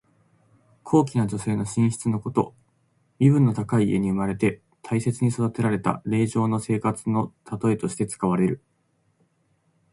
[0.83, 2.55] 高貴な女性の寝室のこと。
[3.19, 8.63] 身分の高い家に生まれて大切に育てられた令嬢の生活のたとえとして使われる。